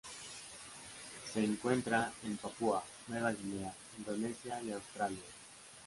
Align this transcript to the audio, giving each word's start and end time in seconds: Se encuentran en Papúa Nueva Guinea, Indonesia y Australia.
Se 1.31 1.43
encuentran 1.45 2.11
en 2.23 2.35
Papúa 2.37 2.83
Nueva 3.07 3.33
Guinea, 3.33 3.71
Indonesia 3.99 4.59
y 4.63 4.71
Australia. 4.71 5.21